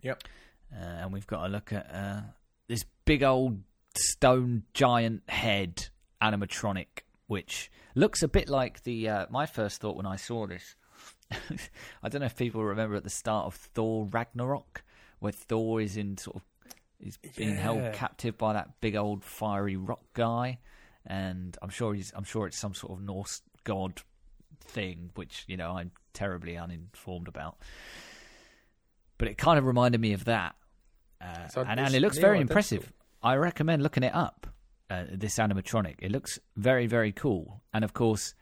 [0.02, 0.24] Yep.
[0.74, 2.22] Uh, and we've got a look at uh,
[3.12, 3.60] big old
[3.93, 5.89] stone giant head
[6.21, 9.10] animatronic, which looks a bit like the.
[9.10, 10.78] Uh, my first thought when I saw this,
[12.02, 14.86] I don't know if people remember at the start of Thor Ragnarok,
[15.19, 16.43] where Thor is in sort of
[17.02, 20.60] is being held captive by that big old fiery rock guy,
[21.06, 22.13] and I'm sure he's.
[22.15, 24.02] I'm sure it's some sort of Norse god
[24.62, 27.58] thing, which you know I'm terribly uninformed about.
[29.17, 30.56] But it kind of reminded me of that,
[31.19, 32.89] uh, So and, and it looks very impressive.
[33.24, 34.48] I recommend looking it up.
[34.90, 38.34] Uh, this animatronic, it looks very very cool, and of course,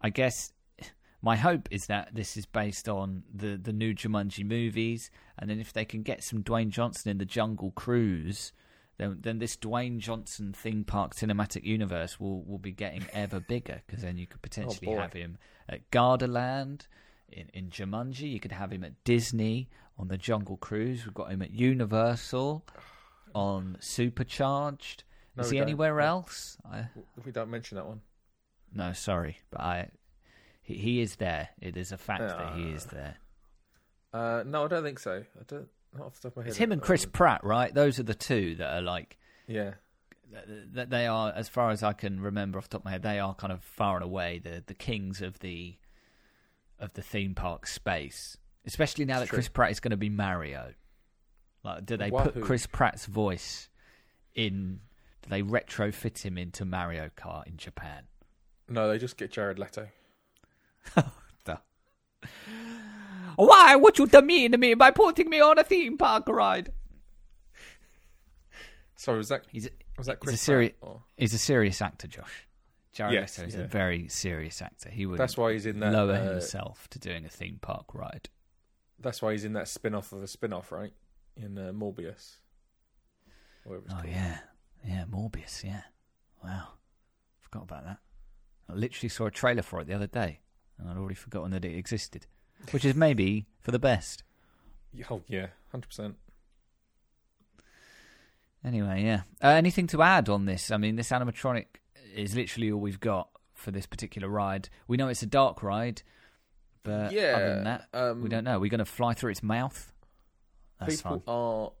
[0.00, 0.52] I guess
[1.20, 5.60] my hope is that this is based on the the new Jumanji movies, and then
[5.60, 8.52] if they can get some Dwayne Johnson in the Jungle Cruise,
[8.96, 13.82] then then this Dwayne Johnson theme park cinematic universe will will be getting ever bigger
[13.86, 15.00] because then you could potentially boy.
[15.00, 15.38] have him
[15.68, 16.86] at Gardaland.
[17.32, 21.04] In, in Jumanji, you could have him at Disney on the Jungle Cruise.
[21.04, 22.64] We've got him at Universal
[23.34, 25.04] on Supercharged.
[25.36, 25.68] No, Is he don't.
[25.68, 26.02] anywhere No.
[26.06, 26.58] else?
[26.70, 26.86] I,
[27.24, 28.00] We don't mention that one.
[28.74, 29.88] no, sorry, but I
[30.62, 31.48] he, he is there.
[31.60, 33.16] It is a fact that he is there.
[34.12, 35.22] Uh, no, I don't think so.
[35.38, 35.68] I don't.
[35.96, 36.48] Not off the top of my head.
[36.50, 37.72] It's him and Chris Pratt, right?
[37.74, 39.74] Those are the two that are like Yeah.
[40.72, 43.02] that they are, as far as I can remember off the top of my head,
[43.02, 45.76] they are kind of far and away the the kings of the
[46.78, 48.36] of the theme park space.
[48.66, 49.36] Especially now It's that true.
[49.38, 50.74] Chris Pratt is going to be Mario.
[51.62, 53.68] Like, do they put Chris Pratt's voice
[54.34, 54.80] in?
[55.22, 58.04] Do they retrofit him into Mario Kart in Japan?
[58.68, 59.88] No, they just get Jared Leto.
[63.36, 66.72] Why would you demean me by putting me on a theme park ride?
[68.96, 70.40] Sorry, was that He's was that he's a Chris?
[70.42, 72.46] seri- Pratt, he's a serious actor, Josh.
[72.92, 74.90] Jared Yes, Leto is a very serious actor.
[74.90, 75.92] He would That's why he's in that.
[75.92, 78.28] lower uh, himself to doing a theme park ride.
[78.98, 80.92] That's why he's in that spin-off of a spin-off, right?
[81.36, 82.36] In uh, Morbius.
[83.66, 84.06] Oh called.
[84.06, 84.38] yeah,
[84.86, 85.64] yeah, Morbius.
[85.64, 85.82] Yeah,
[86.42, 86.68] wow,
[87.40, 87.98] forgot about that.
[88.68, 90.40] I literally saw a trailer for it the other day,
[90.78, 92.26] and I'd already forgotten that it existed,
[92.70, 94.22] which is maybe for the best.
[95.10, 96.16] Oh yeah, hundred percent.
[98.64, 99.22] Anyway, yeah.
[99.42, 100.70] Uh, anything to add on this?
[100.70, 101.66] I mean, this animatronic
[102.14, 104.68] is literally all we've got for this particular ride.
[104.86, 106.02] We know it's a dark ride,
[106.82, 107.34] but yeah.
[107.36, 108.58] other than that, um, we don't know.
[108.58, 109.92] We're going to fly through its mouth.
[110.80, 111.34] That's people fun.
[111.34, 111.72] are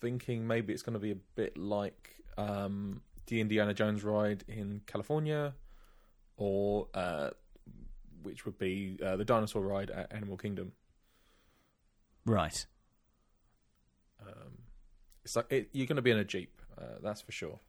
[0.00, 4.80] thinking maybe it's going to be a bit like um, the Indiana Jones ride in
[4.86, 5.54] California,
[6.36, 7.30] or uh,
[8.22, 10.72] which would be uh, the dinosaur ride at Animal Kingdom.
[12.26, 12.66] Right.
[14.20, 14.58] Um,
[15.24, 17.60] it's like it, you're going to be in a jeep, uh, that's for sure.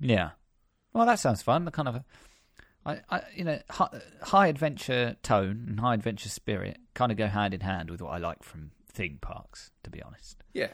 [0.00, 0.30] Yeah.
[0.92, 1.64] Well, that sounds fun.
[1.64, 2.02] The kind of,
[2.86, 7.26] I, I, you know, high, high adventure tone and high adventure spirit kind of go
[7.26, 9.70] hand in hand with what I like from theme parks.
[9.84, 10.68] To be honest, Yeah,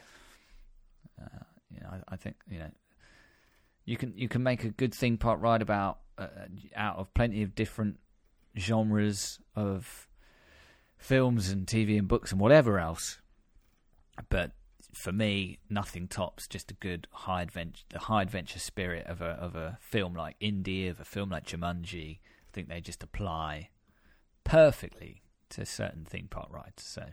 [1.73, 2.71] you know, I, I think you know,
[3.85, 6.27] you can you can make a good theme park ride about uh,
[6.75, 7.99] out of plenty of different
[8.59, 10.09] genres of
[10.99, 13.21] films and TV and books and whatever else.
[14.29, 14.53] But
[14.95, 19.31] for me, nothing tops just a good high adventure, the high adventure spirit of a
[19.31, 22.19] of a film like Indy, of a film like Jumanji.
[22.19, 23.71] I think they just apply
[24.45, 26.83] perfectly to certain theme park rides.
[26.83, 27.05] So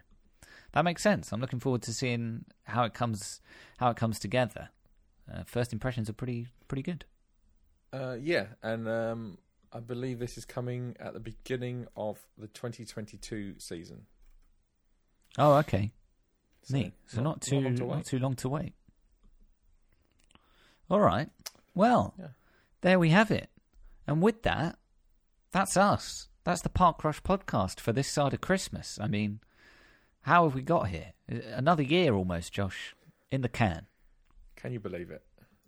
[0.74, 1.32] that makes sense.
[1.32, 3.42] I'm looking forward to seeing how it comes
[3.78, 4.70] how it comes together.
[5.32, 7.06] Uh, first impressions are pretty pretty good.
[7.94, 9.38] uh, yeah, and um,
[9.72, 14.06] I believe this is coming at the beginning of the 2022 season.
[15.38, 15.92] Oh, okay.
[16.68, 16.94] So Neat.
[17.08, 18.06] So not, too long to not wait.
[18.06, 18.74] too long to wait.
[20.90, 21.30] All right.
[21.76, 22.28] Well, Yeah.
[22.82, 23.50] there we have it.
[24.06, 24.78] And with that,
[25.52, 26.30] that's us.
[26.44, 28.98] That's the Park Rush podcast for this side of Christmas.
[29.02, 29.40] I mean,
[30.22, 31.14] how have we got here?
[31.32, 32.96] Uh, another year almost, Josh,
[33.32, 33.88] in the can.
[34.56, 35.24] Can you believe it?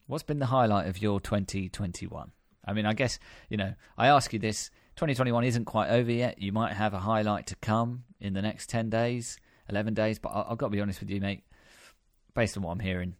[0.07, 2.31] What's been the highlight of your 2021?
[2.65, 3.19] I mean, I guess,
[3.49, 6.41] you know, I ask you this 2021 isn't quite over yet.
[6.41, 9.37] You might have a highlight to come in the next 10 days,
[9.69, 11.43] 11 days, but I- I've got to be honest with you, mate.
[12.35, 13.15] Based on what I'm hearing,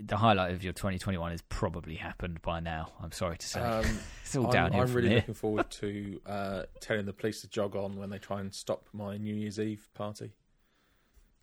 [0.00, 2.92] the highlight of your 2021 has probably happened by now.
[3.02, 3.60] I'm sorry to say.
[3.60, 3.84] Um,
[4.22, 5.16] it's all I'm, downhill I'm really here.
[5.18, 8.88] looking forward to uh, telling the police to jog on when they try and stop
[8.92, 10.32] my New Year's Eve party.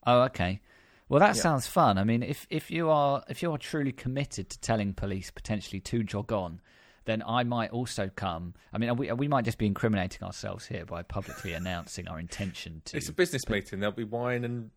[0.05, 0.61] Oh, okay.
[1.09, 1.41] Well, that Yeah.
[1.41, 1.97] sounds fun.
[1.97, 5.79] I mean, if if you are if you are truly committed to telling police potentially
[5.81, 6.59] to jog on,
[7.07, 8.53] then I might also come.
[8.71, 12.81] I mean, we we might just be incriminating ourselves here by publicly announcing our intention
[12.85, 12.97] to.
[12.97, 13.79] It's a business meeting.
[13.79, 14.71] There'll be wine and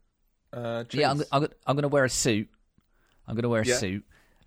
[0.53, 1.01] uh, cheese.
[1.01, 2.49] yeah, I'm, I'm, I'm going to wear a suit.
[3.27, 3.77] I'm going to wear a Yeah.
[3.77, 4.05] suit,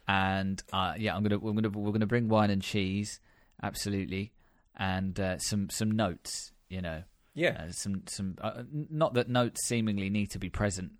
[0.07, 2.61] and uh, yeah, I'm going to we're going to we're going to bring wine and
[2.61, 3.19] cheese,
[3.61, 4.31] absolutely,
[4.75, 6.51] and uh, some some notes.
[6.69, 7.03] You know,
[7.35, 7.65] yeah.
[7.67, 10.93] uh, some some uh, not that notes seemingly need to be present,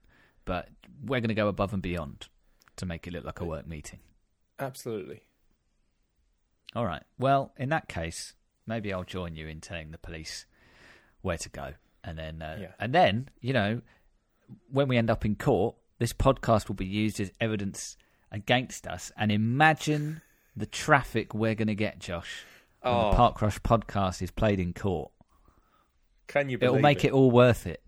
[0.45, 0.69] but
[1.03, 2.27] we're going to go above and beyond
[2.75, 3.99] to make it look like a work meeting.
[4.59, 5.21] absolutely.
[6.75, 7.03] All right.
[7.19, 8.33] Well, in that case,
[8.65, 10.45] maybe I'll join you in telling the police
[11.21, 12.71] where to go, and then uh, Yeah.
[12.79, 13.81] and then you know
[14.71, 17.95] when we end up in court, this podcast will be used as evidence
[18.31, 19.11] against us.
[19.17, 20.21] And imagine
[20.55, 22.43] the traffic we're going to get, Josh.
[22.81, 25.11] When Oh, the Park Rush podcast is played in court.
[26.27, 27.81] can you believe It'll make it all worth it.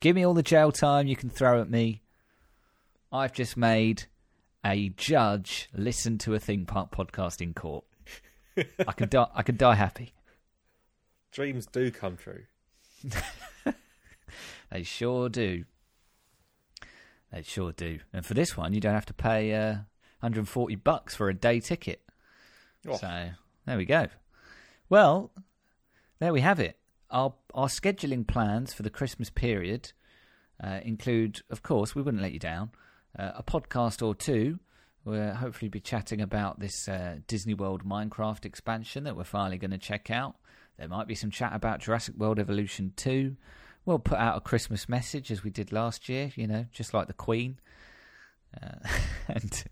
[0.00, 2.02] Give me all the jail time you can throw at me.
[3.10, 4.04] I've just made
[4.64, 7.84] a judge listen to a theme park podcast in court.
[8.86, 9.26] I can die.
[9.34, 10.12] I can die happy.
[11.32, 12.44] Dreams do come true.
[14.72, 15.64] They sure do.
[17.30, 18.00] They sure do.
[18.12, 19.72] And for this one, you don't have to pay uh,
[20.20, 22.02] 140 bucks for a day ticket.
[22.88, 22.96] Oh.
[22.96, 23.30] So
[23.66, 24.06] there we go.
[24.88, 25.30] Well,
[26.20, 26.78] there we have it.
[27.10, 29.92] Our our scheduling plans for the Christmas period
[30.62, 32.70] uh, include, of course, we wouldn't let you down,
[33.18, 34.58] uh, a podcast or two.
[35.04, 39.72] We'll hopefully be chatting about this uh, Disney World Minecraft expansion that we're finally going
[39.72, 40.36] to check out.
[40.78, 43.36] There might be some chat about Jurassic World Evolution 2.
[43.84, 47.08] We'll put out a Christmas message as we did last year, you know, just like
[47.08, 47.58] the Queen.
[48.60, 48.88] Uh,
[49.28, 49.64] and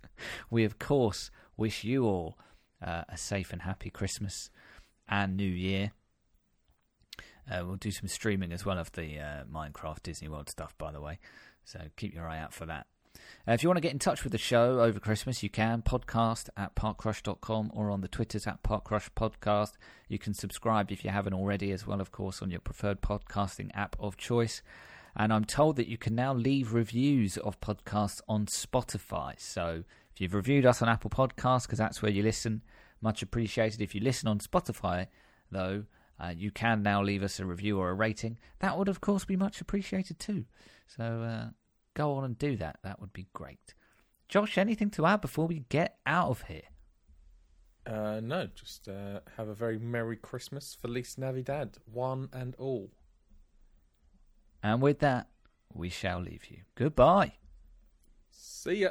[0.50, 2.36] we, of course, wish you all
[2.84, 4.50] uh, a safe and happy Christmas
[5.08, 5.92] and New Year.
[7.48, 10.90] Uh, we'll do some streaming as well of the uh, Minecraft Disney World stuff, by
[10.90, 11.20] the way.
[11.64, 12.86] So keep your eye out for that.
[13.48, 15.82] Uh, if you want to get in touch with the show over Christmas, you can.
[15.82, 19.72] Podcast at parkrush.com or on the Twitters at parkrush podcast.
[20.08, 23.70] You can subscribe if you haven't already, as well, of course, on your preferred podcasting
[23.74, 24.62] app of choice.
[25.16, 29.34] And I'm told that you can now leave reviews of podcasts on Spotify.
[29.38, 32.62] So if you've reviewed us on Apple Podcasts, because that's where you listen,
[33.00, 33.80] much appreciated.
[33.80, 35.06] If you listen on Spotify,
[35.50, 35.84] though,
[36.20, 38.38] uh, you can now leave us a review or a rating.
[38.60, 40.44] That would, of course, be much appreciated too.
[40.86, 41.48] So uh,
[41.94, 42.78] go on and do that.
[42.82, 43.74] That would be great.
[44.28, 46.62] Josh, anything to add before we get out of here?
[47.86, 52.90] Uh, no, just uh, have a very Merry Christmas, Feliz Navidad, one and all.
[54.62, 55.28] And with that,
[55.72, 56.58] we shall leave you.
[56.74, 57.34] Goodbye.
[58.30, 58.90] See ya.